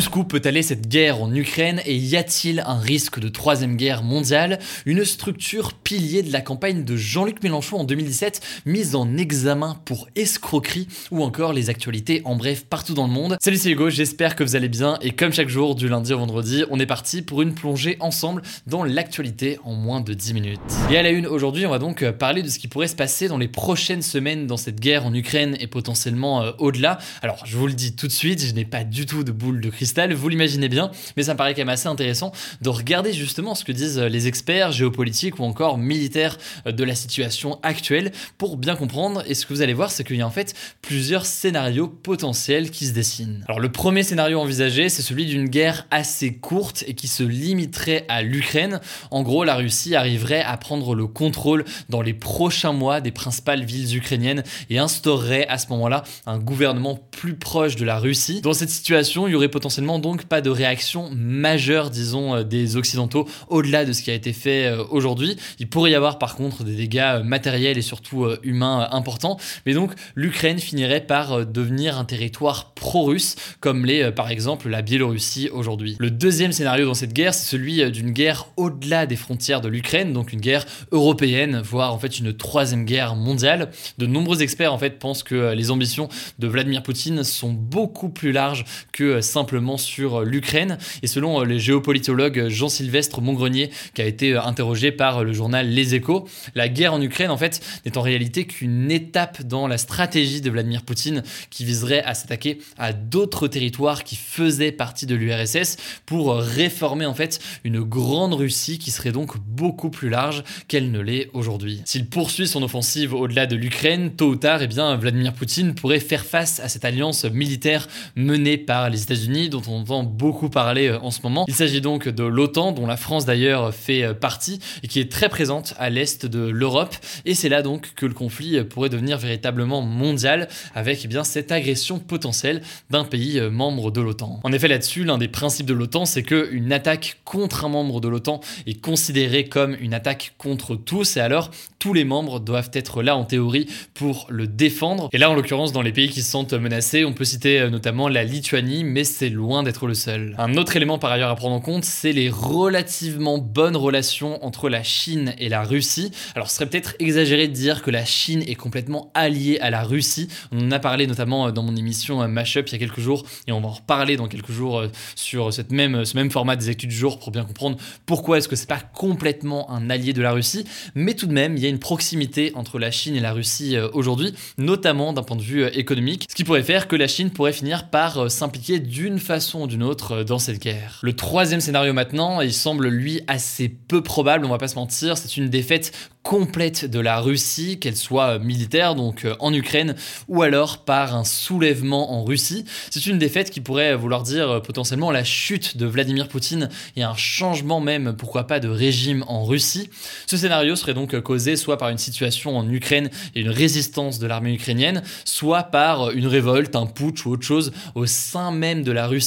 Jusqu'où 0.00 0.24
peut 0.24 0.40
aller 0.46 0.62
cette 0.62 0.88
guerre 0.88 1.20
en 1.20 1.30
Ukraine 1.34 1.82
et 1.84 1.94
y 1.94 2.16
a-t-il 2.16 2.60
un 2.60 2.78
risque 2.78 3.20
de 3.20 3.28
troisième 3.28 3.76
guerre 3.76 4.02
mondiale? 4.02 4.58
Une 4.86 5.04
structure 5.04 5.74
pilier 5.74 6.22
de 6.22 6.32
la 6.32 6.40
campagne 6.40 6.84
de 6.84 6.96
Jean-Luc 6.96 7.42
Mélenchon 7.42 7.76
en 7.76 7.84
2017 7.84 8.40
mise 8.64 8.94
en 8.94 9.18
examen 9.18 9.78
pour 9.84 10.08
escroquerie 10.16 10.88
ou 11.10 11.22
encore 11.22 11.52
les 11.52 11.68
actualités 11.68 12.22
en 12.24 12.34
bref 12.34 12.64
partout 12.64 12.94
dans 12.94 13.06
le 13.06 13.12
monde. 13.12 13.36
Salut 13.42 13.58
c'est 13.58 13.72
Hugo, 13.72 13.90
j'espère 13.90 14.36
que 14.36 14.42
vous 14.42 14.56
allez 14.56 14.70
bien 14.70 14.96
et 15.02 15.10
comme 15.10 15.34
chaque 15.34 15.50
jour 15.50 15.74
du 15.74 15.86
lundi 15.86 16.14
au 16.14 16.18
vendredi, 16.18 16.64
on 16.70 16.80
est 16.80 16.86
parti 16.86 17.20
pour 17.20 17.42
une 17.42 17.52
plongée 17.52 17.98
ensemble 18.00 18.40
dans 18.66 18.84
l'actualité 18.84 19.58
en 19.64 19.74
moins 19.74 20.00
de 20.00 20.14
10 20.14 20.32
minutes. 20.32 20.60
Et 20.90 20.96
à 20.96 21.02
la 21.02 21.10
une 21.10 21.26
aujourd'hui, 21.26 21.66
on 21.66 21.70
va 21.70 21.78
donc 21.78 22.10
parler 22.12 22.42
de 22.42 22.48
ce 22.48 22.58
qui 22.58 22.68
pourrait 22.68 22.88
se 22.88 22.96
passer 22.96 23.28
dans 23.28 23.36
les 23.36 23.48
prochaines 23.48 24.00
semaines 24.00 24.46
dans 24.46 24.56
cette 24.56 24.80
guerre 24.80 25.04
en 25.04 25.12
Ukraine 25.12 25.58
et 25.60 25.66
potentiellement 25.66 26.42
euh, 26.42 26.52
au-delà. 26.56 26.96
Alors 27.20 27.44
je 27.44 27.58
vous 27.58 27.66
le 27.66 27.74
dis 27.74 27.94
tout 27.94 28.06
de 28.06 28.12
suite, 28.12 28.42
je 28.42 28.54
n'ai 28.54 28.64
pas 28.64 28.82
du 28.82 29.04
tout 29.04 29.24
de 29.24 29.32
boule 29.32 29.60
de 29.60 29.68
cristal, 29.68 29.89
vous 30.14 30.28
l'imaginez 30.28 30.68
bien, 30.68 30.90
mais 31.16 31.24
ça 31.24 31.34
me 31.34 31.38
paraît 31.38 31.54
quand 31.54 31.60
même 31.60 31.68
assez 31.68 31.88
intéressant 31.88 32.32
de 32.60 32.68
regarder 32.68 33.12
justement 33.12 33.54
ce 33.54 33.64
que 33.64 33.72
disent 33.72 33.98
les 33.98 34.26
experts 34.26 34.72
géopolitiques 34.72 35.38
ou 35.38 35.44
encore 35.44 35.78
militaires 35.78 36.36
de 36.66 36.84
la 36.84 36.94
situation 36.94 37.58
actuelle 37.62 38.12
pour 38.38 38.56
bien 38.56 38.76
comprendre. 38.76 39.22
Et 39.26 39.34
ce 39.34 39.46
que 39.46 39.54
vous 39.54 39.62
allez 39.62 39.74
voir, 39.74 39.90
c'est 39.90 40.04
qu'il 40.04 40.16
y 40.16 40.22
a 40.22 40.26
en 40.26 40.30
fait 40.30 40.54
plusieurs 40.82 41.26
scénarios 41.26 41.88
potentiels 41.88 42.70
qui 42.70 42.86
se 42.86 42.92
dessinent. 42.92 43.44
Alors 43.48 43.60
le 43.60 43.70
premier 43.70 44.02
scénario 44.02 44.40
envisagé, 44.40 44.88
c'est 44.88 45.02
celui 45.02 45.26
d'une 45.26 45.48
guerre 45.48 45.86
assez 45.90 46.34
courte 46.34 46.84
et 46.86 46.94
qui 46.94 47.08
se 47.08 47.22
limiterait 47.22 48.04
à 48.08 48.22
l'Ukraine. 48.22 48.80
En 49.10 49.22
gros, 49.22 49.44
la 49.44 49.56
Russie 49.56 49.94
arriverait 49.94 50.42
à 50.42 50.56
prendre 50.56 50.94
le 50.94 51.06
contrôle 51.06 51.64
dans 51.88 52.02
les 52.02 52.14
prochains 52.14 52.72
mois 52.72 53.00
des 53.00 53.10
principales 53.10 53.64
villes 53.64 53.96
ukrainiennes 53.96 54.44
et 54.68 54.78
instaurerait 54.78 55.46
à 55.48 55.58
ce 55.58 55.68
moment-là 55.68 56.04
un 56.26 56.38
gouvernement 56.38 56.98
plus 57.10 57.34
proche 57.34 57.76
de 57.76 57.84
la 57.84 57.98
Russie. 57.98 58.40
Dans 58.40 58.52
cette 58.52 58.70
situation, 58.70 59.26
il 59.26 59.32
y 59.32 59.34
aurait 59.34 59.48
potentiellement 59.48 59.79
donc 59.80 60.24
pas 60.24 60.40
de 60.40 60.50
réaction 60.50 61.10
majeure, 61.14 61.90
disons, 61.90 62.34
euh, 62.34 62.42
des 62.44 62.76
Occidentaux 62.76 63.28
au-delà 63.48 63.84
de 63.84 63.92
ce 63.92 64.02
qui 64.02 64.10
a 64.10 64.14
été 64.14 64.32
fait 64.32 64.66
euh, 64.66 64.84
aujourd'hui. 64.90 65.36
Il 65.58 65.68
pourrait 65.68 65.92
y 65.92 65.94
avoir 65.94 66.18
par 66.18 66.36
contre 66.36 66.64
des 66.64 66.74
dégâts 66.74 66.98
euh, 66.98 67.22
matériels 67.22 67.78
et 67.78 67.82
surtout 67.82 68.26
humains 68.42 68.88
importants, 68.92 69.38
mais 69.66 69.74
donc 69.74 69.92
l'Ukraine 70.14 70.58
finirait 70.58 71.00
par 71.00 71.46
devenir 71.46 71.98
un 71.98 72.04
territoire 72.04 72.72
pro-russe, 72.74 73.36
comme 73.60 73.86
l'est 73.86 74.12
par 74.12 74.30
exemple 74.30 74.68
la 74.68 74.82
Biélorussie 74.82 75.48
aujourd'hui. 75.52 75.96
Le 75.98 76.10
deuxième 76.10 76.52
scénario 76.52 76.86
dans 76.86 76.94
cette 76.94 77.12
guerre, 77.12 77.34
c'est 77.34 77.48
celui 77.48 77.90
d'une 77.90 78.10
guerre 78.10 78.46
au-delà 78.56 79.06
des 79.06 79.16
frontières 79.16 79.60
de 79.60 79.68
l'Ukraine, 79.68 80.12
donc 80.12 80.32
une 80.32 80.40
guerre 80.40 80.66
européenne, 80.92 81.60
voire 81.64 81.94
en 81.94 81.98
fait 81.98 82.18
une 82.18 82.32
troisième 82.32 82.84
guerre 82.84 83.16
mondiale. 83.16 83.70
De 83.98 84.06
nombreux 84.06 84.42
experts 84.42 84.72
en 84.72 84.78
fait 84.78 84.98
pensent 84.98 85.22
que 85.22 85.52
les 85.54 85.70
ambitions 85.70 86.08
de 86.38 86.46
Vladimir 86.46 86.82
Poutine 86.82 87.24
sont 87.24 87.52
beaucoup 87.52 88.08
plus 88.08 88.32
larges 88.32 88.64
que 88.92 89.20
simplement 89.20 89.69
sur 89.76 90.22
l'Ukraine. 90.22 90.78
Et 91.02 91.06
selon 91.06 91.40
euh, 91.40 91.44
le 91.44 91.58
géopolitologue 91.58 92.48
Jean-Sylvestre 92.48 93.20
Montgrenier, 93.20 93.70
qui 93.94 94.02
a 94.02 94.06
été 94.06 94.32
euh, 94.32 94.42
interrogé 94.42 94.92
par 94.92 95.24
le 95.24 95.32
journal 95.32 95.68
Les 95.68 95.94
Échos, 95.94 96.28
la 96.54 96.68
guerre 96.68 96.94
en 96.94 97.02
Ukraine, 97.02 97.30
en 97.30 97.36
fait, 97.36 97.60
n'est 97.84 97.98
en 97.98 98.02
réalité 98.02 98.46
qu'une 98.46 98.90
étape 98.90 99.42
dans 99.42 99.66
la 99.66 99.78
stratégie 99.78 100.40
de 100.40 100.50
Vladimir 100.50 100.82
Poutine 100.82 101.22
qui 101.50 101.64
viserait 101.64 102.02
à 102.02 102.14
s'attaquer 102.14 102.58
à 102.78 102.92
d'autres 102.92 103.48
territoires 103.48 104.04
qui 104.04 104.16
faisaient 104.16 104.72
partie 104.72 105.06
de 105.06 105.14
l'URSS 105.14 105.76
pour 106.06 106.34
réformer, 106.36 107.06
en 107.06 107.14
fait, 107.14 107.40
une 107.64 107.80
grande 107.80 108.34
Russie 108.34 108.78
qui 108.78 108.90
serait 108.90 109.12
donc 109.12 109.36
beaucoup 109.38 109.90
plus 109.90 110.08
large 110.08 110.44
qu'elle 110.68 110.90
ne 110.90 111.00
l'est 111.00 111.28
aujourd'hui. 111.32 111.82
S'il 111.84 112.06
poursuit 112.06 112.48
son 112.48 112.62
offensive 112.62 113.14
au-delà 113.14 113.46
de 113.46 113.56
l'Ukraine, 113.56 114.12
tôt 114.16 114.28
ou 114.28 114.36
tard, 114.36 114.62
eh 114.62 114.66
bien, 114.66 114.96
Vladimir 114.96 115.32
Poutine 115.32 115.74
pourrait 115.74 116.00
faire 116.00 116.24
face 116.24 116.60
à 116.60 116.68
cette 116.68 116.84
alliance 116.84 117.24
militaire 117.24 117.88
menée 118.16 118.58
par 118.58 118.90
les 118.90 119.02
États-Unis, 119.02 119.48
dont 119.50 119.62
on 119.68 119.80
entend 119.80 120.02
beaucoup 120.04 120.48
parler 120.48 120.88
euh, 120.88 120.98
en 121.00 121.10
ce 121.10 121.20
moment. 121.22 121.44
Il 121.48 121.54
s'agit 121.54 121.80
donc 121.80 122.08
de 122.08 122.24
l'OTAN, 122.24 122.72
dont 122.72 122.86
la 122.86 122.96
France 122.96 123.24
d'ailleurs 123.24 123.74
fait 123.74 124.04
euh, 124.04 124.14
partie, 124.14 124.60
et 124.82 124.88
qui 124.88 125.00
est 125.00 125.10
très 125.10 125.28
présente 125.28 125.74
à 125.78 125.90
l'est 125.90 126.26
de 126.26 126.40
l'Europe. 126.40 126.94
Et 127.24 127.34
c'est 127.34 127.48
là 127.48 127.62
donc 127.62 127.92
que 127.94 128.06
le 128.06 128.14
conflit 128.14 128.56
euh, 128.56 128.64
pourrait 128.64 128.88
devenir 128.88 129.18
véritablement 129.18 129.82
mondial, 129.82 130.48
avec 130.74 131.04
eh 131.04 131.08
bien 131.08 131.24
cette 131.24 131.52
agression 131.52 131.98
potentielle 131.98 132.62
d'un 132.90 133.04
pays 133.04 133.40
membre 133.50 133.90
de 133.90 134.00
l'OTAN. 134.00 134.40
En 134.44 134.52
effet, 134.52 134.68
là-dessus, 134.68 135.04
l'un 135.04 135.18
des 135.18 135.28
principes 135.28 135.66
de 135.66 135.74
l'OTAN, 135.74 136.04
c'est 136.04 136.22
qu'une 136.22 136.72
attaque 136.72 137.18
contre 137.24 137.64
un 137.64 137.68
membre 137.68 138.00
de 138.00 138.08
l'OTAN 138.08 138.40
est 138.66 138.80
considérée 138.80 139.44
comme 139.44 139.76
une 139.80 139.94
attaque 139.94 140.34
contre 140.38 140.76
tous, 140.76 141.16
et 141.16 141.20
alors 141.20 141.50
tous 141.78 141.92
les 141.92 142.04
membres 142.04 142.40
doivent 142.40 142.70
être 142.72 143.02
là 143.02 143.16
en 143.16 143.24
théorie 143.24 143.66
pour 143.94 144.26
le 144.30 144.46
défendre. 144.46 145.08
Et 145.12 145.18
là, 145.18 145.30
en 145.30 145.34
l'occurrence, 145.34 145.72
dans 145.72 145.82
les 145.82 145.92
pays 145.92 146.08
qui 146.08 146.22
se 146.22 146.30
sentent 146.30 146.52
menacés, 146.52 147.04
on 147.04 147.12
peut 147.12 147.24
citer 147.24 147.68
notamment 147.70 148.08
la 148.08 148.24
Lituanie, 148.24 148.84
mais 148.84 149.04
c'est 149.04 149.30
loin 149.40 149.62
d'être 149.62 149.86
le 149.86 149.94
seul. 149.94 150.34
Un 150.38 150.54
autre 150.56 150.76
élément 150.76 150.98
par 150.98 151.10
ailleurs 151.10 151.30
à 151.30 151.36
prendre 151.36 151.56
en 151.56 151.60
compte, 151.60 151.84
c'est 151.84 152.12
les 152.12 152.30
relativement 152.30 153.38
bonnes 153.38 153.76
relations 153.76 154.44
entre 154.44 154.68
la 154.68 154.82
Chine 154.82 155.34
et 155.38 155.48
la 155.48 155.62
Russie. 155.62 156.12
Alors 156.36 156.50
ce 156.50 156.56
serait 156.56 156.66
peut-être 156.66 156.94
exagéré 156.98 157.48
de 157.48 157.52
dire 157.52 157.82
que 157.82 157.90
la 157.90 158.04
Chine 158.04 158.42
est 158.46 158.54
complètement 158.54 159.10
alliée 159.14 159.58
à 159.60 159.70
la 159.70 159.82
Russie. 159.82 160.28
On 160.52 160.60
en 160.66 160.70
a 160.70 160.78
parlé 160.78 161.06
notamment 161.06 161.48
euh, 161.48 161.50
dans 161.50 161.62
mon 161.62 161.74
émission 161.74 162.22
euh, 162.22 162.28
Mashup 162.28 162.68
il 162.68 162.72
y 162.72 162.74
a 162.76 162.78
quelques 162.78 163.00
jours 163.00 163.24
et 163.46 163.52
on 163.52 163.60
va 163.60 163.68
en 163.68 163.72
reparler 163.72 164.16
dans 164.16 164.28
quelques 164.28 164.52
jours 164.52 164.78
euh, 164.78 164.88
sur 165.16 165.52
cette 165.52 165.72
même, 165.72 166.04
ce 166.04 166.16
même 166.16 166.30
format 166.30 166.56
des 166.56 166.70
études 166.70 166.90
du 166.90 166.96
jour 166.96 167.18
pour 167.18 167.30
bien 167.32 167.44
comprendre 167.44 167.78
pourquoi 168.06 168.38
est-ce 168.38 168.48
que 168.48 168.56
c'est 168.56 168.68
pas 168.68 168.80
complètement 168.80 169.70
un 169.70 169.88
allié 169.90 170.12
de 170.12 170.22
la 170.22 170.32
Russie. 170.32 170.64
Mais 170.94 171.14
tout 171.14 171.26
de 171.26 171.32
même, 171.32 171.56
il 171.56 171.62
y 171.62 171.66
a 171.66 171.70
une 171.70 171.78
proximité 171.78 172.52
entre 172.54 172.78
la 172.78 172.90
Chine 172.90 173.16
et 173.16 173.20
la 173.20 173.32
Russie 173.32 173.76
aujourd'hui, 173.94 174.34
notamment 174.58 175.12
d'un 175.12 175.22
point 175.22 175.36
de 175.36 175.42
vue 175.42 175.64
économique, 175.66 176.26
ce 176.28 176.34
qui 176.34 176.44
pourrait 176.44 176.62
faire 176.62 176.88
que 176.88 176.96
la 176.96 177.08
Chine 177.08 177.30
pourrait 177.30 177.52
finir 177.52 177.88
par 177.88 178.30
s'impliquer 178.30 178.78
d'une 178.80 179.18
façon 179.18 179.29
d'une 179.30 179.84
autre 179.84 180.12
euh, 180.12 180.24
dans 180.24 180.40
cette 180.40 180.58
guerre. 180.58 180.98
Le 181.02 181.14
troisième 181.14 181.60
scénario 181.60 181.92
maintenant, 181.92 182.40
il 182.40 182.52
semble 182.52 182.88
lui 182.88 183.20
assez 183.28 183.68
peu 183.68 184.02
probable, 184.02 184.44
on 184.44 184.48
va 184.48 184.58
pas 184.58 184.66
se 184.66 184.74
mentir, 184.74 185.16
c'est 185.16 185.36
une 185.36 185.48
défaite 185.48 185.92
complète 186.22 186.84
de 186.84 186.98
la 186.98 187.20
Russie, 187.20 187.78
qu'elle 187.78 187.96
soit 187.96 188.38
militaire, 188.40 188.94
donc 188.96 189.24
euh, 189.24 189.36
en 189.38 189.54
Ukraine, 189.54 189.94
ou 190.26 190.42
alors 190.42 190.84
par 190.84 191.14
un 191.14 191.22
soulèvement 191.24 192.12
en 192.12 192.24
Russie. 192.24 192.64
C'est 192.90 193.06
une 193.06 193.18
défaite 193.18 193.50
qui 193.50 193.60
pourrait 193.60 193.94
vouloir 193.94 194.24
dire 194.24 194.50
euh, 194.50 194.60
potentiellement 194.60 195.12
la 195.12 195.22
chute 195.22 195.76
de 195.76 195.86
Vladimir 195.86 196.26
Poutine 196.26 196.68
et 196.96 197.04
un 197.04 197.14
changement 197.14 197.80
même, 197.80 198.16
pourquoi 198.18 198.48
pas, 198.48 198.58
de 198.58 198.68
régime 198.68 199.24
en 199.28 199.44
Russie. 199.44 199.90
Ce 200.26 200.36
scénario 200.36 200.74
serait 200.74 200.94
donc 200.94 201.18
causé 201.20 201.54
soit 201.54 201.78
par 201.78 201.88
une 201.88 201.98
situation 201.98 202.56
en 202.58 202.68
Ukraine 202.68 203.10
et 203.36 203.42
une 203.42 203.50
résistance 203.50 204.18
de 204.18 204.26
l'armée 204.26 204.54
ukrainienne, 204.54 205.02
soit 205.24 205.62
par 205.62 206.10
une 206.10 206.26
révolte, 206.26 206.74
un 206.74 206.86
putsch 206.86 207.24
ou 207.26 207.30
autre 207.30 207.46
chose 207.46 207.72
au 207.94 208.06
sein 208.06 208.50
même 208.50 208.82
de 208.82 208.90
la 208.90 209.06
Russie 209.06 209.19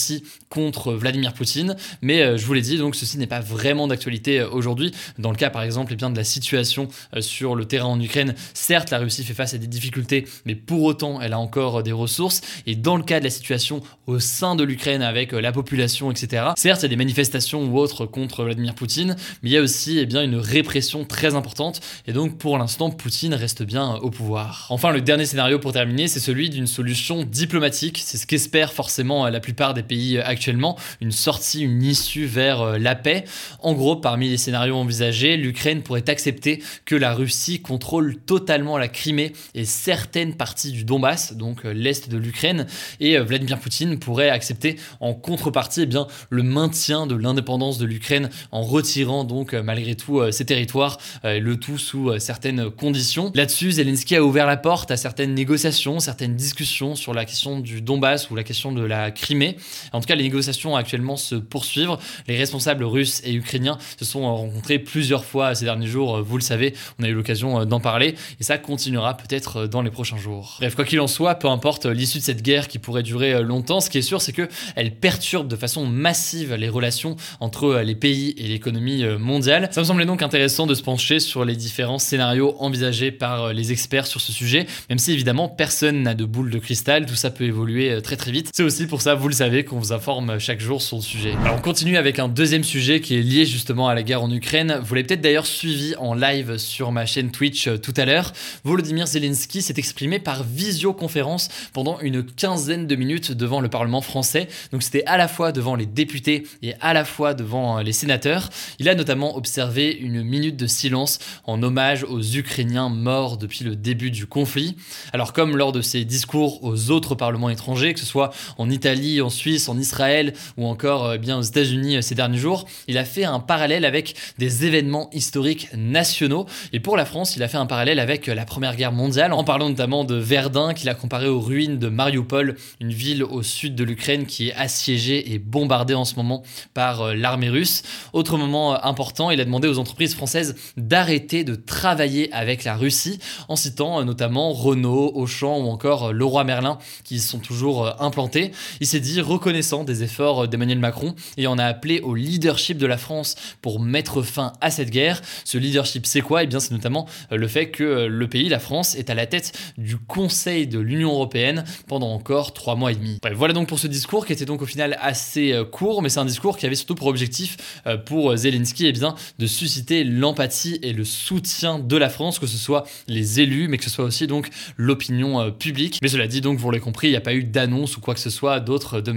contre 0.49 0.93
Vladimir 0.93 1.33
Poutine. 1.33 1.75
Mais 2.01 2.21
euh, 2.21 2.37
je 2.37 2.45
vous 2.45 2.53
l'ai 2.53 2.61
dit, 2.61 2.77
donc 2.77 2.95
ceci 2.95 3.17
n'est 3.17 3.27
pas 3.27 3.39
vraiment 3.39 3.87
d'actualité 3.87 4.43
aujourd'hui. 4.43 4.91
Dans 5.19 5.31
le 5.31 5.37
cas 5.37 5.49
par 5.49 5.63
exemple 5.63 5.93
eh 5.93 5.95
bien, 5.95 6.09
de 6.09 6.17
la 6.17 6.23
situation 6.23 6.87
euh, 7.15 7.21
sur 7.21 7.55
le 7.55 7.65
terrain 7.65 7.87
en 7.87 7.99
Ukraine. 7.99 8.35
Certes, 8.53 8.89
la 8.89 8.99
Russie 8.99 9.23
fait 9.23 9.33
face 9.33 9.53
à 9.53 9.57
des 9.57 9.67
difficultés, 9.67 10.25
mais 10.45 10.55
pour 10.55 10.83
autant, 10.83 11.21
elle 11.21 11.33
a 11.33 11.39
encore 11.39 11.79
euh, 11.79 11.83
des 11.83 11.91
ressources. 11.91 12.41
Et 12.65 12.75
dans 12.75 12.97
le 12.97 13.03
cas 13.03 13.19
de 13.19 13.23
la 13.23 13.29
situation 13.29 13.81
au 14.07 14.19
sein 14.19 14.55
de 14.55 14.63
l'Ukraine 14.63 15.01
avec 15.01 15.33
euh, 15.33 15.41
la 15.41 15.51
population, 15.51 16.11
etc., 16.11 16.43
certes, 16.57 16.81
il 16.81 16.83
y 16.83 16.85
a 16.87 16.89
des 16.89 16.95
manifestations 16.95 17.63
ou 17.65 17.77
autres 17.77 18.05
contre 18.05 18.43
Vladimir 18.43 18.75
Poutine, 18.75 19.15
mais 19.41 19.49
il 19.49 19.53
y 19.53 19.57
a 19.57 19.61
aussi 19.61 19.99
eh 19.99 20.05
bien, 20.05 20.23
une 20.23 20.35
répression 20.35 21.05
très 21.05 21.35
importante. 21.35 21.81
Et 22.07 22.13
donc, 22.13 22.37
pour 22.37 22.57
l'instant, 22.57 22.89
Poutine 22.89 23.33
reste 23.33 23.63
bien 23.63 23.95
au 23.95 24.09
pouvoir. 24.09 24.67
Enfin, 24.69 24.91
le 24.91 25.01
dernier 25.01 25.25
scénario 25.25 25.59
pour 25.59 25.73
terminer, 25.73 26.07
c'est 26.07 26.19
celui 26.19 26.49
d'une 26.49 26.67
solution 26.67 27.23
diplomatique. 27.23 28.01
C'est 28.03 28.17
ce 28.17 28.27
qu'espèrent 28.27 28.73
forcément 28.73 29.27
la 29.27 29.39
plupart 29.39 29.73
des 29.73 29.82
pays 29.83 30.19
actuellement, 30.19 30.77
une 31.01 31.11
sortie, 31.11 31.61
une 31.61 31.83
issue 31.83 32.25
vers 32.25 32.79
la 32.79 32.95
paix. 32.95 33.25
En 33.59 33.73
gros, 33.73 33.95
parmi 33.95 34.29
les 34.29 34.37
scénarios 34.37 34.75
envisagés, 34.75 35.37
l'Ukraine 35.37 35.81
pourrait 35.81 36.09
accepter 36.09 36.63
que 36.85 36.95
la 36.95 37.13
Russie 37.13 37.61
contrôle 37.61 38.17
totalement 38.17 38.77
la 38.77 38.87
Crimée 38.87 39.33
et 39.53 39.65
certaines 39.65 40.35
parties 40.35 40.71
du 40.71 40.83
Donbass, 40.83 41.33
donc 41.33 41.63
l'est 41.63 42.09
de 42.09 42.17
l'Ukraine, 42.17 42.67
et 42.99 43.17
Vladimir 43.19 43.59
Poutine 43.59 43.99
pourrait 43.99 44.29
accepter 44.29 44.77
en 44.99 45.13
contrepartie 45.13 45.81
eh 45.81 45.85
bien, 45.85 46.07
le 46.29 46.43
maintien 46.43 47.07
de 47.07 47.15
l'indépendance 47.15 47.77
de 47.77 47.85
l'Ukraine 47.85 48.29
en 48.51 48.63
retirant 48.63 49.23
donc 49.23 49.53
malgré 49.53 49.95
tout 49.95 50.31
ses 50.31 50.45
territoires, 50.45 50.97
le 51.23 51.55
tout 51.55 51.77
sous 51.77 52.17
certaines 52.19 52.69
conditions. 52.69 53.31
Là-dessus, 53.35 53.73
Zelensky 53.73 54.15
a 54.15 54.23
ouvert 54.23 54.47
la 54.47 54.57
porte 54.57 54.91
à 54.91 54.97
certaines 54.97 55.33
négociations, 55.33 55.99
certaines 55.99 56.35
discussions 56.35 56.95
sur 56.95 57.13
la 57.13 57.25
question 57.25 57.59
du 57.59 57.81
Donbass 57.81 58.29
ou 58.29 58.35
la 58.35 58.43
question 58.43 58.71
de 58.71 58.83
la 58.83 59.11
Crimée. 59.11 59.57
En 59.91 59.99
tout 59.99 60.07
cas, 60.07 60.15
les 60.15 60.23
négociations 60.23 60.75
actuellement 60.75 61.17
se 61.17 61.35
poursuivent. 61.35 61.97
Les 62.27 62.37
responsables 62.37 62.83
russes 62.83 63.21
et 63.23 63.33
ukrainiens 63.33 63.77
se 63.97 64.05
sont 64.05 64.21
rencontrés 64.21 64.79
plusieurs 64.79 65.25
fois 65.25 65.55
ces 65.55 65.65
derniers 65.65 65.87
jours. 65.87 66.21
Vous 66.21 66.37
le 66.37 66.43
savez, 66.43 66.73
on 66.99 67.03
a 67.03 67.07
eu 67.07 67.13
l'occasion 67.13 67.65
d'en 67.65 67.79
parler 67.79 68.15
et 68.39 68.43
ça 68.43 68.57
continuera 68.57 69.17
peut-être 69.17 69.67
dans 69.67 69.81
les 69.81 69.91
prochains 69.91 70.17
jours. 70.17 70.57
Bref, 70.59 70.75
quoi 70.75 70.85
qu'il 70.85 70.99
en 70.99 71.07
soit, 71.07 71.35
peu 71.35 71.47
importe 71.47 71.85
l'issue 71.85 72.19
de 72.19 72.23
cette 72.23 72.41
guerre 72.41 72.67
qui 72.67 72.79
pourrait 72.79 73.03
durer 73.03 73.41
longtemps, 73.43 73.81
ce 73.81 73.89
qui 73.89 73.97
est 73.97 74.03
sûr, 74.03 74.21
c'est 74.21 74.33
que 74.33 74.47
elle 74.75 74.95
perturbe 74.95 75.47
de 75.47 75.55
façon 75.55 75.85
massive 75.85 76.53
les 76.53 76.69
relations 76.69 77.15
entre 77.39 77.81
les 77.83 77.95
pays 77.95 78.33
et 78.37 78.47
l'économie 78.47 79.03
mondiale. 79.19 79.69
Ça 79.71 79.81
me 79.81 79.85
semblait 79.85 80.05
donc 80.05 80.21
intéressant 80.21 80.67
de 80.67 80.75
se 80.75 80.83
pencher 80.83 81.19
sur 81.19 81.45
les 81.45 81.55
différents 81.55 81.99
scénarios 81.99 82.55
envisagés 82.59 83.11
par 83.11 83.53
les 83.53 83.71
experts 83.71 84.07
sur 84.07 84.21
ce 84.21 84.31
sujet, 84.31 84.67
même 84.89 84.99
si 84.99 85.11
évidemment 85.11 85.49
personne 85.49 86.03
n'a 86.03 86.13
de 86.13 86.25
boule 86.25 86.49
de 86.49 86.59
cristal, 86.59 87.05
tout 87.05 87.15
ça 87.15 87.29
peut 87.29 87.43
évoluer 87.43 87.91
euh, 87.91 88.01
très 88.01 88.17
très 88.17 88.31
vite. 88.31 88.49
C'est 88.53 88.63
aussi 88.63 88.87
pour 88.87 89.01
ça, 89.01 89.15
vous 89.15 89.27
le 89.27 89.33
savez, 89.33 89.62
qu'on 89.63 89.79
vous 89.79 89.93
informe 89.93 90.39
chaque 90.39 90.59
jour 90.59 90.81
sur 90.81 90.97
le 90.97 91.03
sujet. 91.03 91.33
Alors 91.43 91.55
on 91.57 91.61
continue 91.61 91.97
avec 91.97 92.19
un 92.19 92.27
deuxième 92.27 92.63
sujet 92.63 93.01
qui 93.01 93.15
est 93.15 93.21
lié 93.21 93.45
justement 93.45 93.87
à 93.87 93.95
la 93.95 94.03
guerre 94.03 94.23
en 94.23 94.31
Ukraine. 94.31 94.79
Vous 94.83 94.95
l'avez 94.95 95.05
peut-être 95.05 95.21
d'ailleurs 95.21 95.45
suivi 95.45 95.95
en 95.97 96.13
live 96.13 96.57
sur 96.57 96.91
ma 96.91 97.05
chaîne 97.05 97.31
Twitch 97.31 97.67
euh, 97.67 97.77
tout 97.77 97.93
à 97.97 98.05
l'heure. 98.05 98.33
Volodymyr 98.63 99.07
Zelensky 99.07 99.61
s'est 99.61 99.75
exprimé 99.77 100.19
par 100.19 100.43
visioconférence 100.43 101.49
pendant 101.73 101.99
une 101.99 102.23
quinzaine 102.23 102.87
de 102.87 102.95
minutes 102.95 103.31
devant 103.31 103.61
le 103.61 103.69
Parlement 103.69 104.01
français. 104.01 104.47
Donc 104.71 104.83
c'était 104.83 105.05
à 105.05 105.17
la 105.17 105.27
fois 105.27 105.51
devant 105.51 105.75
les 105.75 105.85
députés 105.85 106.43
et 106.61 106.73
à 106.81 106.93
la 106.93 107.05
fois 107.05 107.33
devant 107.33 107.79
euh, 107.79 107.83
les 107.83 107.93
sénateurs. 107.93 108.49
Il 108.79 108.89
a 108.89 108.95
notamment 108.95 109.37
observé 109.37 109.91
une 109.91 110.23
minute 110.23 110.57
de 110.57 110.67
silence 110.67 111.19
en 111.45 111.61
hommage 111.63 112.03
aux 112.03 112.21
Ukrainiens 112.21 112.89
morts 112.89 113.37
depuis 113.37 113.63
le 113.63 113.75
début 113.75 114.11
du 114.11 114.25
conflit. 114.25 114.75
Alors 115.13 115.33
comme 115.33 115.57
lors 115.57 115.71
de 115.71 115.81
ses 115.81 116.05
discours 116.05 116.63
aux 116.63 116.91
autres 116.91 117.15
parlements 117.15 117.49
étrangers, 117.49 117.93
que 117.93 117.99
ce 117.99 118.05
soit 118.05 118.31
en 118.57 118.69
Italie, 118.69 119.21
en 119.21 119.29
Suisse, 119.29 119.52
en 119.67 119.77
Israël 119.77 120.33
ou 120.57 120.65
encore 120.65 121.05
euh, 121.05 121.17
bien 121.17 121.37
aux 121.37 121.41
États-Unis 121.41 121.97
euh, 121.97 122.01
ces 122.01 122.15
derniers 122.15 122.37
jours, 122.37 122.65
il 122.87 122.97
a 122.97 123.05
fait 123.05 123.23
un 123.23 123.39
parallèle 123.39 123.85
avec 123.85 124.15
des 124.37 124.65
événements 124.65 125.09
historiques 125.13 125.69
nationaux. 125.75 126.45
Et 126.73 126.79
pour 126.79 126.97
la 126.97 127.05
France, 127.05 127.35
il 127.35 127.43
a 127.43 127.47
fait 127.47 127.57
un 127.57 127.65
parallèle 127.65 127.99
avec 127.99 128.27
euh, 128.27 128.35
la 128.35 128.45
Première 128.45 128.75
Guerre 128.75 128.91
mondiale, 128.91 129.33
en 129.33 129.43
parlant 129.43 129.69
notamment 129.69 130.03
de 130.03 130.15
Verdun, 130.15 130.73
qu'il 130.73 130.89
a 130.89 130.95
comparé 130.95 131.27
aux 131.27 131.39
ruines 131.39 131.77
de 131.77 131.87
Mariupol, 131.87 132.55
une 132.79 132.91
ville 132.91 133.23
au 133.23 133.43
sud 133.43 133.75
de 133.75 133.83
l'Ukraine 133.83 134.25
qui 134.25 134.49
est 134.49 134.53
assiégée 134.55 135.33
et 135.33 135.39
bombardée 135.39 135.93
en 135.93 136.05
ce 136.05 136.15
moment 136.15 136.43
par 136.73 137.15
l'armée 137.15 137.49
russe. 137.49 137.83
Autre 138.13 138.37
moment 138.37 138.83
important, 138.83 139.31
il 139.31 139.39
a 139.39 139.45
demandé 139.45 139.67
aux 139.67 139.79
entreprises 139.79 140.15
françaises 140.15 140.55
d'arrêter 140.77 141.43
de 141.43 141.55
travailler 141.55 142.31
avec 142.33 142.63
la 142.63 142.75
Russie 142.75 143.19
en 143.47 143.55
citant 143.55 144.03
notamment 144.03 144.51
Renault, 144.53 145.11
Auchan 145.15 145.59
ou 145.59 145.69
encore 145.69 146.13
Leroy 146.13 146.43
Merlin 146.43 146.77
qui 147.03 147.19
sont 147.19 147.39
toujours 147.39 148.01
implantés. 148.01 148.51
Il 148.79 148.87
s'est 148.87 148.99
dit 148.99 149.21
reconnaissant 149.33 149.83
des 149.83 150.03
efforts 150.03 150.47
d'Emmanuel 150.47 150.79
Macron 150.79 151.15
et 151.37 151.47
en 151.47 151.57
a 151.57 151.65
appelé 151.65 151.99
au 152.01 152.15
leadership 152.15 152.77
de 152.77 152.85
la 152.85 152.97
France 152.97 153.35
pour 153.61 153.79
mettre 153.79 154.21
fin 154.21 154.53
à 154.61 154.71
cette 154.71 154.89
guerre. 154.89 155.21
Ce 155.45 155.57
leadership, 155.57 156.05
c'est 156.05 156.21
quoi? 156.21 156.43
Eh 156.43 156.47
bien, 156.47 156.59
c'est 156.59 156.71
notamment 156.71 157.07
le 157.31 157.47
fait 157.47 157.69
que 157.69 158.05
le 158.05 158.27
pays, 158.27 158.49
la 158.49 158.59
France, 158.59 158.95
est 158.95 159.09
à 159.09 159.15
la 159.15 159.25
tête 159.25 159.53
du 159.77 159.97
Conseil 159.97 160.67
de 160.67 160.79
l'Union 160.79 161.11
européenne 161.11 161.63
pendant 161.87 162.11
encore 162.11 162.53
trois 162.53 162.75
mois 162.75 162.91
et 162.91 162.95
demi. 162.95 163.19
voilà 163.35 163.53
donc 163.53 163.67
pour 163.67 163.79
ce 163.79 163.87
discours 163.87 164.25
qui 164.25 164.33
était 164.33 164.45
donc 164.45 164.61
au 164.61 164.65
final 164.65 164.97
assez 165.01 165.59
court, 165.71 166.01
mais 166.01 166.09
c'est 166.09 166.19
un 166.19 166.25
discours 166.25 166.57
qui 166.57 166.65
avait 166.65 166.75
surtout 166.75 166.95
pour 166.95 167.07
objectif 167.07 167.81
pour 168.05 168.35
Zelensky 168.35 168.87
eh 168.87 168.91
bien, 168.91 169.15
de 169.39 169.47
susciter 169.47 170.03
l'empathie 170.03 170.79
et 170.81 170.93
le 170.93 171.03
soutien 171.03 171.79
de 171.79 171.97
la 171.97 172.09
France, 172.09 172.39
que 172.39 172.47
ce 172.47 172.57
soit 172.57 172.85
les 173.07 173.39
élus, 173.39 173.67
mais 173.67 173.77
que 173.77 173.83
ce 173.83 173.89
soit 173.89 174.05
aussi 174.05 174.27
donc 174.27 174.49
l'opinion 174.77 175.41
euh, 175.41 175.51
publique. 175.51 175.99
Mais 176.01 176.07
cela 176.07 176.27
dit, 176.27 176.41
donc, 176.41 176.59
vous 176.59 176.69
l'avez 176.71 176.81
compris, 176.81 177.07
il 177.07 177.11
n'y 177.11 177.17
a 177.17 177.21
pas 177.21 177.33
eu 177.33 177.43
d'annonce 177.43 177.97
ou 177.97 178.01
quoi 178.01 178.13
que 178.13 178.19
ce 178.19 178.29
soit 178.29 178.59
d'autre 178.59 179.01
de 179.01 179.11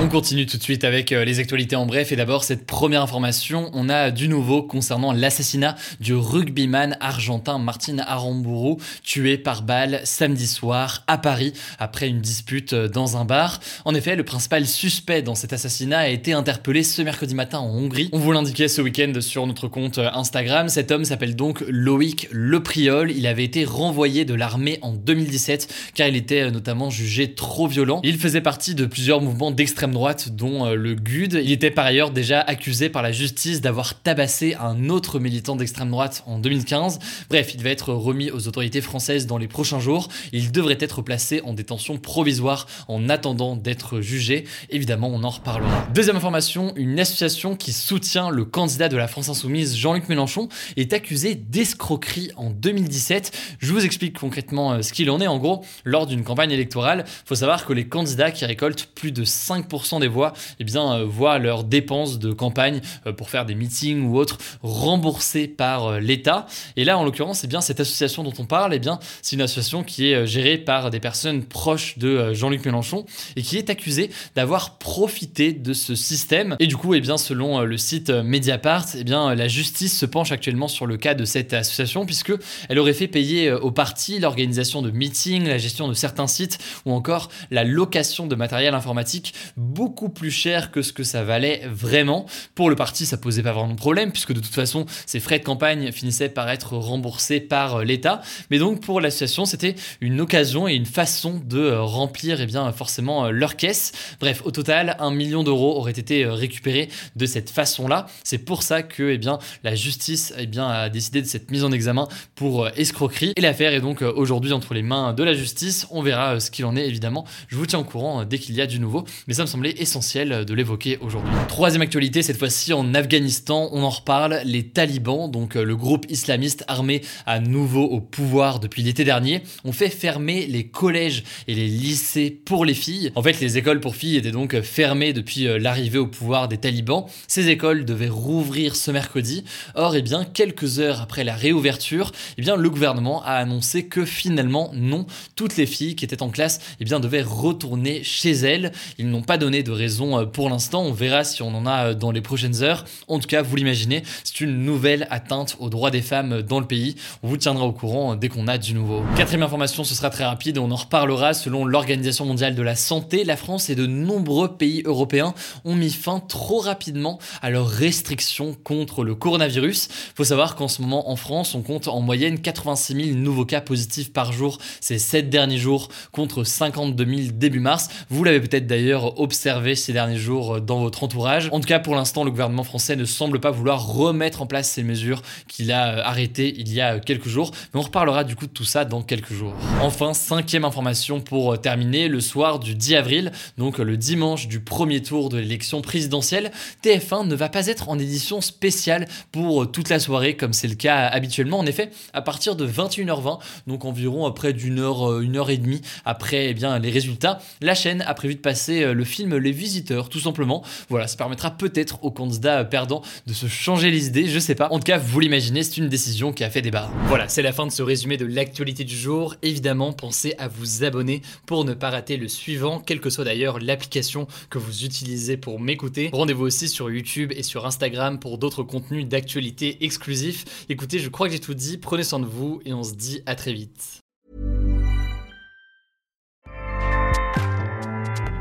On 0.00 0.08
continue 0.08 0.46
tout 0.46 0.56
de 0.56 0.62
suite 0.62 0.84
avec 0.84 1.12
euh, 1.12 1.24
les 1.24 1.40
actualités 1.40 1.76
en 1.76 1.86
bref. 1.86 2.12
Et 2.12 2.16
d'abord, 2.16 2.44
cette 2.44 2.66
première 2.66 3.02
information, 3.02 3.70
on 3.72 3.88
a 3.88 4.10
du 4.10 4.28
nouveau 4.28 4.62
concernant 4.62 5.12
l'assassinat 5.12 5.76
du 6.00 6.14
rugbyman 6.14 6.96
argentin 7.00 7.58
Martin 7.58 7.98
Aramburu, 7.98 8.76
tué 9.02 9.38
par 9.38 9.62
balle 9.62 10.00
samedi 10.04 10.46
soir 10.46 11.02
à 11.06 11.18
Paris 11.18 11.52
après 11.78 12.08
une 12.08 12.20
dispute 12.20 12.72
euh, 12.72 12.88
dans 12.88 13.16
un 13.16 13.24
bar. 13.24 13.60
En 13.84 13.94
effet, 13.94 14.16
le 14.16 14.24
principal 14.24 14.66
suspect 14.66 15.22
dans 15.22 15.34
cet 15.34 15.52
assassinat 15.52 16.00
a 16.00 16.08
été 16.08 16.32
interpellé 16.32 16.82
ce 16.82 17.02
mercredi 17.02 17.34
matin 17.34 17.58
en 17.58 17.70
Hongrie. 17.70 18.10
On 18.12 18.18
vous 18.18 18.32
l'indiquait 18.32 18.68
ce 18.68 18.82
week-end 18.82 19.12
sur 19.20 19.46
notre 19.46 19.68
compte 19.68 19.98
Instagram. 19.98 20.68
Cet 20.68 20.90
homme 20.90 21.04
s'appelle 21.04 21.36
donc 21.36 21.64
Loïc 21.68 22.28
Lepriol. 22.30 23.10
Il 23.10 23.26
avait 23.26 23.44
été 23.44 23.64
renvoyé 23.64 24.24
de 24.24 24.34
l'armée 24.34 24.78
en 24.82 24.92
2017 24.92 25.92
car 25.94 26.08
il 26.08 26.16
était 26.16 26.42
euh, 26.42 26.50
notamment 26.50 26.90
jugé 26.90 27.34
trop 27.34 27.66
violent. 27.66 28.00
Il 28.04 28.18
faisait 28.18 28.40
partie 28.40 28.74
de 28.74 28.86
plusieurs 28.86 29.20
mouvements 29.20 29.39
d'extrême 29.50 29.92
droite 29.92 30.28
dont 30.28 30.66
euh, 30.66 30.74
le 30.74 30.94
GUD. 30.94 31.40
Il 31.42 31.50
était 31.50 31.70
par 31.70 31.86
ailleurs 31.86 32.10
déjà 32.10 32.40
accusé 32.40 32.90
par 32.90 33.00
la 33.00 33.10
justice 33.10 33.62
d'avoir 33.62 34.02
tabassé 34.02 34.54
un 34.60 34.90
autre 34.90 35.18
militant 35.18 35.56
d'extrême 35.56 35.90
droite 35.90 36.22
en 36.26 36.38
2015. 36.38 36.98
Bref, 37.30 37.54
il 37.54 37.56
devait 37.56 37.72
être 37.72 37.94
remis 37.94 38.30
aux 38.30 38.48
autorités 38.48 38.82
françaises 38.82 39.26
dans 39.26 39.38
les 39.38 39.48
prochains 39.48 39.80
jours. 39.80 40.08
Il 40.32 40.52
devrait 40.52 40.76
être 40.78 41.00
placé 41.00 41.40
en 41.42 41.54
détention 41.54 41.96
provisoire 41.96 42.66
en 42.88 43.08
attendant 43.08 43.56
d'être 43.56 44.02
jugé. 44.02 44.44
Évidemment, 44.68 45.08
on 45.08 45.24
en 45.24 45.30
reparlera. 45.30 45.86
Deuxième 45.94 46.16
information, 46.16 46.74
une 46.76 47.00
association 47.00 47.56
qui 47.56 47.72
soutient 47.72 48.28
le 48.28 48.44
candidat 48.44 48.90
de 48.90 48.98
la 48.98 49.08
France 49.08 49.30
Insoumise, 49.30 49.74
Jean-Luc 49.74 50.10
Mélenchon, 50.10 50.50
est 50.76 50.92
accusé 50.92 51.34
d'escroquerie 51.34 52.30
en 52.36 52.50
2017. 52.50 53.56
Je 53.58 53.72
vous 53.72 53.86
explique 53.86 54.18
concrètement 54.18 54.72
euh, 54.72 54.82
ce 54.82 54.92
qu'il 54.92 55.10
en 55.10 55.18
est. 55.20 55.28
En 55.28 55.38
gros, 55.38 55.64
lors 55.84 56.06
d'une 56.06 56.24
campagne 56.24 56.50
électorale, 56.50 57.06
faut 57.24 57.36
savoir 57.36 57.64
que 57.64 57.72
les 57.72 57.88
candidats 57.88 58.32
qui 58.32 58.44
récoltent 58.44 58.86
plus 58.94 59.12
de 59.12 59.24
5% 59.30 60.00
des 60.00 60.08
voix 60.08 60.32
eh 60.58 60.64
bien, 60.64 60.94
euh, 60.94 61.04
voient 61.04 61.38
leurs 61.38 61.64
dépenses 61.64 62.18
de 62.18 62.32
campagne 62.32 62.80
euh, 63.06 63.12
pour 63.12 63.30
faire 63.30 63.46
des 63.46 63.54
meetings 63.54 64.02
ou 64.02 64.18
autres 64.18 64.38
remboursées 64.62 65.48
par 65.48 66.00
l'État. 66.00 66.46
Et 66.76 66.84
là, 66.84 66.98
en 66.98 67.04
l'occurrence, 67.04 67.44
eh 67.44 67.46
bien, 67.46 67.60
cette 67.60 67.80
association 67.80 68.22
dont 68.22 68.32
on 68.38 68.46
parle, 68.46 68.74
eh 68.74 68.78
bien, 68.78 68.98
c'est 69.22 69.36
une 69.36 69.42
association 69.42 69.82
qui 69.82 70.10
est 70.10 70.26
gérée 70.26 70.58
par 70.58 70.90
des 70.90 71.00
personnes 71.00 71.44
proches 71.44 71.98
de 71.98 72.34
Jean-Luc 72.34 72.64
Mélenchon 72.64 73.06
et 73.36 73.42
qui 73.42 73.56
est 73.56 73.70
accusée 73.70 74.10
d'avoir 74.34 74.78
profité 74.78 75.52
de 75.52 75.72
ce 75.72 75.94
système. 75.94 76.56
Et 76.58 76.66
du 76.66 76.76
coup, 76.76 76.90
bien, 77.00 77.16
selon 77.16 77.60
le 77.60 77.78
site 77.78 78.10
Mediapart, 78.10 78.86
bien, 79.04 79.34
la 79.34 79.48
justice 79.48 79.98
se 79.98 80.06
penche 80.06 80.32
actuellement 80.32 80.68
sur 80.68 80.86
le 80.86 80.96
cas 80.96 81.14
de 81.14 81.24
cette 81.24 81.52
association 81.52 82.04
puisque 82.04 82.32
elle 82.68 82.78
aurait 82.78 82.92
fait 82.92 83.08
payer 83.08 83.52
au 83.52 83.70
parti 83.70 84.18
l'organisation 84.18 84.82
de 84.82 84.90
meetings, 84.90 85.46
la 85.46 85.58
gestion 85.58 85.88
de 85.88 85.94
certains 85.94 86.26
sites 86.26 86.58
ou 86.84 86.92
encore 86.92 87.28
la 87.50 87.64
location 87.64 88.26
de 88.26 88.34
matériel 88.34 88.74
informatique 88.74 89.19
beaucoup 89.56 90.08
plus 90.08 90.30
cher 90.30 90.70
que 90.70 90.82
ce 90.82 90.92
que 90.92 91.02
ça 91.02 91.24
valait 91.24 91.62
vraiment. 91.66 92.26
Pour 92.54 92.70
le 92.70 92.76
parti, 92.76 93.06
ça 93.06 93.16
posait 93.16 93.42
pas 93.42 93.52
vraiment 93.52 93.74
de 93.74 93.78
problème 93.78 94.12
puisque 94.12 94.32
de 94.32 94.40
toute 94.40 94.54
façon, 94.54 94.86
ces 95.06 95.20
frais 95.20 95.38
de 95.38 95.44
campagne 95.44 95.92
finissaient 95.92 96.28
par 96.28 96.48
être 96.48 96.76
remboursés 96.76 97.40
par 97.40 97.84
l'État. 97.84 98.20
Mais 98.50 98.58
donc 98.58 98.82
pour 98.82 99.00
l'association, 99.00 99.44
c'était 99.44 99.74
une 100.00 100.20
occasion 100.20 100.68
et 100.68 100.74
une 100.74 100.86
façon 100.86 101.40
de 101.44 101.72
remplir 101.72 102.40
et 102.40 102.44
eh 102.44 102.46
bien 102.46 102.70
forcément 102.72 103.30
leur 103.30 103.56
caisse. 103.56 103.92
Bref, 104.20 104.42
au 104.44 104.50
total, 104.50 104.96
un 104.98 105.10
million 105.10 105.42
d'euros 105.42 105.76
auraient 105.76 105.92
été 105.92 106.26
récupérés 106.26 106.88
de 107.16 107.26
cette 107.26 107.50
façon-là. 107.50 108.06
C'est 108.24 108.38
pour 108.38 108.62
ça 108.62 108.82
que 108.82 109.10
eh 109.10 109.18
bien 109.18 109.38
la 109.64 109.74
justice 109.74 110.32
eh 110.38 110.46
bien 110.46 110.68
a 110.68 110.88
décidé 110.88 111.22
de 111.22 111.26
cette 111.26 111.50
mise 111.50 111.64
en 111.64 111.72
examen 111.72 112.08
pour 112.34 112.68
escroquerie 112.76 113.32
et 113.36 113.40
l'affaire 113.40 113.72
est 113.72 113.80
donc 113.80 114.02
aujourd'hui 114.02 114.52
entre 114.52 114.74
les 114.74 114.82
mains 114.82 115.12
de 115.12 115.22
la 115.22 115.34
justice. 115.34 115.86
On 115.90 116.02
verra 116.02 116.34
euh, 116.34 116.40
ce 116.40 116.50
qu'il 116.50 116.64
en 116.64 116.76
est 116.76 116.86
évidemment. 116.86 117.24
Je 117.48 117.56
vous 117.56 117.66
tiens 117.66 117.78
au 117.78 117.84
courant 117.84 118.20
euh, 118.20 118.24
dès 118.24 118.38
qu'il 118.38 118.54
y 118.54 118.60
a 118.60 118.66
du 118.66 118.80
nouveau, 118.80 119.04
mais 119.26 119.34
ça 119.34 119.42
me 119.42 119.46
semblait 119.46 119.74
essentiel 119.78 120.32
euh, 120.32 120.44
de 120.44 120.54
l'évoquer 120.54 120.98
aujourd'hui. 121.00 121.30
Troisième 121.48 121.82
actualité, 121.82 122.22
cette 122.22 122.38
fois-ci 122.38 122.72
en 122.72 122.94
Afghanistan, 122.94 123.68
on 123.72 123.82
en 123.82 123.90
reparle. 123.90 124.40
Les 124.44 124.68
talibans, 124.68 125.30
donc 125.30 125.54
le 125.54 125.76
groupe 125.76 126.06
islamiste 126.10 126.64
armé 126.68 127.02
à 127.26 127.40
nouveau 127.40 127.84
au 127.84 128.00
pouvoir 128.00 128.60
depuis 128.60 128.82
l'été 128.82 129.04
dernier, 129.04 129.42
ont 129.64 129.72
fait 129.72 129.90
fermer 129.90 130.46
les 130.46 130.66
collèges 130.66 131.24
et 131.48 131.54
les 131.54 131.66
lycées 131.66 132.30
pour 132.30 132.64
les 132.64 132.74
filles. 132.74 133.12
En 133.14 133.22
fait, 133.22 133.40
les 133.40 133.58
écoles 133.58 133.80
pour 133.80 133.96
filles 133.96 134.16
étaient 134.16 134.30
donc 134.30 134.60
fermées 134.60 135.12
depuis 135.12 135.46
l'arrivée 135.58 135.98
au 135.98 136.06
pouvoir 136.06 136.48
des 136.48 136.58
talibans. 136.58 137.06
Ces 137.28 137.48
écoles 137.48 137.84
devaient 137.84 138.08
rouvrir 138.08 138.76
ce 138.76 138.90
mercredi. 138.90 139.44
Or, 139.74 139.94
eh 139.94 140.02
bien, 140.02 140.24
quelques 140.24 140.78
heures 140.78 141.00
après 141.00 141.24
la 141.24 141.34
réouverture, 141.34 142.12
eh 142.38 142.42
bien, 142.42 142.56
le 142.56 142.70
gouvernement 142.70 143.22
a 143.24 143.32
annoncé 143.32 143.86
que 143.86 144.04
finalement, 144.04 144.70
non, 144.74 145.06
toutes 145.36 145.56
les 145.56 145.66
filles 145.66 145.96
qui 145.96 146.04
étaient 146.04 146.22
en 146.22 146.30
classe 146.30 146.60
eh 146.80 146.84
bien, 146.84 147.00
devaient 147.00 147.22
retourner 147.22 148.02
chez 148.02 148.32
elles. 148.32 148.72
Ils 149.00 149.08
n'ont 149.08 149.22
pas 149.22 149.38
donné 149.38 149.62
de 149.62 149.70
raison 149.70 150.26
pour 150.26 150.50
l'instant. 150.50 150.82
On 150.82 150.92
verra 150.92 151.24
si 151.24 151.40
on 151.40 151.54
en 151.54 151.64
a 151.64 151.94
dans 151.94 152.10
les 152.10 152.20
prochaines 152.20 152.62
heures. 152.62 152.84
En 153.08 153.18
tout 153.18 153.26
cas, 153.26 153.40
vous 153.40 153.56
l'imaginez, 153.56 154.02
c'est 154.24 154.42
une 154.42 154.62
nouvelle 154.62 155.06
atteinte 155.08 155.56
aux 155.58 155.70
droits 155.70 155.90
des 155.90 156.02
femmes 156.02 156.42
dans 156.42 156.60
le 156.60 156.66
pays. 156.66 156.96
On 157.22 157.28
vous 157.28 157.38
tiendra 157.38 157.64
au 157.64 157.72
courant 157.72 158.14
dès 158.14 158.28
qu'on 158.28 158.46
a 158.46 158.58
du 158.58 158.74
nouveau. 158.74 159.02
Quatrième 159.16 159.42
information, 159.42 159.84
ce 159.84 159.94
sera 159.94 160.10
très 160.10 160.26
rapide, 160.26 160.58
on 160.58 160.70
en 160.70 160.76
reparlera. 160.76 161.32
Selon 161.32 161.64
l'Organisation 161.64 162.26
mondiale 162.26 162.54
de 162.54 162.60
la 162.60 162.76
santé, 162.76 163.24
la 163.24 163.38
France 163.38 163.70
et 163.70 163.74
de 163.74 163.86
nombreux 163.86 164.58
pays 164.58 164.82
européens 164.84 165.32
ont 165.64 165.74
mis 165.74 165.90
fin 165.90 166.20
trop 166.20 166.58
rapidement 166.58 167.18
à 167.40 167.48
leurs 167.48 167.68
restrictions 167.68 168.54
contre 168.64 169.02
le 169.02 169.14
coronavirus. 169.14 169.88
Faut 170.14 170.24
savoir 170.24 170.56
qu'en 170.56 170.68
ce 170.68 170.82
moment 170.82 171.10
en 171.10 171.16
France, 171.16 171.54
on 171.54 171.62
compte 171.62 171.88
en 171.88 172.02
moyenne 172.02 172.38
86 172.38 173.12
000 173.12 173.18
nouveaux 173.18 173.46
cas 173.46 173.62
positifs 173.62 174.12
par 174.12 174.32
jour 174.32 174.58
ces 174.82 174.98
7 174.98 175.30
derniers 175.30 175.56
jours 175.56 175.88
contre 176.12 176.44
52 176.44 177.06
000 177.06 177.20
début 177.32 177.60
mars. 177.60 177.88
Vous 178.10 178.24
l'avez 178.24 178.40
peut-être 178.40 178.66
d'ailleurs 178.66 178.89
observé 178.94 179.74
ces 179.74 179.92
derniers 179.92 180.18
jours 180.18 180.60
dans 180.60 180.80
votre 180.80 181.04
entourage. 181.04 181.48
En 181.52 181.60
tout 181.60 181.66
cas, 181.68 181.78
pour 181.78 181.94
l'instant, 181.94 182.24
le 182.24 182.30
gouvernement 182.30 182.64
français 182.64 182.96
ne 182.96 183.04
semble 183.04 183.40
pas 183.40 183.50
vouloir 183.50 183.86
remettre 183.86 184.42
en 184.42 184.46
place 184.46 184.70
ces 184.70 184.82
mesures 184.82 185.22
qu'il 185.48 185.72
a 185.72 185.94
euh, 185.94 186.02
arrêtées 186.04 186.54
il 186.56 186.72
y 186.72 186.80
a 186.80 186.94
euh, 186.94 187.00
quelques 187.00 187.28
jours. 187.28 187.52
Mais 187.72 187.80
on 187.80 187.82
reparlera 187.82 188.24
du 188.24 188.36
coup 188.36 188.46
de 188.46 188.52
tout 188.52 188.64
ça 188.64 188.84
dans 188.84 189.02
quelques 189.02 189.32
jours. 189.32 189.54
Enfin, 189.80 190.14
cinquième 190.14 190.64
information 190.64 191.20
pour 191.20 191.52
euh, 191.52 191.56
terminer, 191.56 192.08
le 192.08 192.20
soir 192.20 192.58
du 192.58 192.74
10 192.74 192.94
avril, 192.96 193.32
donc 193.58 193.78
le 193.78 193.96
dimanche 193.96 194.48
du 194.48 194.60
premier 194.60 195.02
tour 195.02 195.28
de 195.28 195.38
l'élection 195.38 195.80
présidentielle, 195.80 196.50
TF1 196.84 197.26
ne 197.26 197.34
va 197.34 197.48
pas 197.48 197.66
être 197.66 197.88
en 197.88 197.98
édition 197.98 198.40
spéciale 198.40 199.06
pour 199.32 199.70
toute 199.70 199.88
la 199.88 199.98
soirée 199.98 200.36
comme 200.36 200.52
c'est 200.52 200.68
le 200.68 200.74
cas 200.74 201.06
habituellement. 201.06 201.58
En 201.58 201.66
effet, 201.66 201.90
à 202.12 202.22
partir 202.22 202.56
de 202.56 202.66
21h20, 202.66 203.38
donc 203.66 203.84
environ 203.84 204.30
près 204.32 204.52
d'une 204.52 204.78
heure, 204.78 205.20
une 205.20 205.36
heure 205.36 205.50
et 205.50 205.58
demie 205.58 205.82
après 206.04 206.50
eh 206.50 206.54
bien, 206.54 206.78
les 206.78 206.90
résultats, 206.90 207.40
la 207.60 207.74
chaîne 207.74 208.02
a 208.06 208.14
prévu 208.14 208.34
de 208.34 208.40
passer 208.40 208.79
le 208.84 209.04
film 209.04 209.36
Les 209.36 209.52
Visiteurs, 209.52 210.08
tout 210.08 210.20
simplement. 210.20 210.64
Voilà, 210.88 211.06
ça 211.06 211.16
permettra 211.16 211.50
peut-être 211.50 212.04
aux 212.04 212.10
candidats 212.10 212.64
perdants 212.64 213.02
de 213.26 213.32
se 213.32 213.46
changer 213.46 213.90
les 213.90 214.06
idées, 214.06 214.26
je 214.26 214.38
sais 214.38 214.54
pas. 214.54 214.68
En 214.70 214.78
tout 214.78 214.84
cas, 214.84 214.98
vous 214.98 215.20
l'imaginez, 215.20 215.62
c'est 215.62 215.76
une 215.76 215.88
décision 215.88 216.32
qui 216.32 216.44
a 216.44 216.50
fait 216.50 216.62
débat. 216.62 216.90
Voilà, 217.06 217.28
c'est 217.28 217.42
la 217.42 217.52
fin 217.52 217.66
de 217.66 217.72
ce 217.72 217.82
résumé 217.82 218.16
de 218.16 218.26
l'actualité 218.26 218.84
du 218.84 218.96
jour. 218.96 219.36
Évidemment, 219.42 219.92
pensez 219.92 220.34
à 220.38 220.48
vous 220.48 220.84
abonner 220.84 221.22
pour 221.46 221.64
ne 221.64 221.74
pas 221.74 221.90
rater 221.90 222.16
le 222.16 222.28
suivant, 222.28 222.80
quelle 222.80 223.00
que 223.00 223.10
soit 223.10 223.24
d'ailleurs 223.24 223.58
l'application 223.58 224.26
que 224.48 224.58
vous 224.58 224.84
utilisez 224.84 225.36
pour 225.36 225.60
m'écouter. 225.60 226.10
Rendez-vous 226.12 226.44
aussi 226.44 226.68
sur 226.68 226.90
YouTube 226.90 227.32
et 227.34 227.42
sur 227.42 227.66
Instagram 227.66 228.18
pour 228.18 228.38
d'autres 228.38 228.62
contenus 228.62 229.06
d'actualité 229.06 229.84
exclusifs. 229.84 230.66
Écoutez, 230.68 230.98
je 230.98 231.08
crois 231.08 231.26
que 231.26 231.32
j'ai 231.32 231.40
tout 231.40 231.54
dit, 231.54 231.78
prenez 231.78 232.04
soin 232.04 232.20
de 232.20 232.26
vous 232.26 232.60
et 232.64 232.72
on 232.72 232.82
se 232.82 232.94
dit 232.94 233.22
à 233.26 233.34
très 233.34 233.52
vite. 233.52 233.99